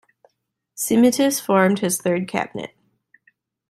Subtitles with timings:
[0.75, 2.73] Simitis formed his third cabinet.